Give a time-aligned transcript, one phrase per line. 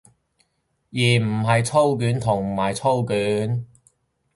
[0.89, 3.67] 而唔係操卷同埋操卷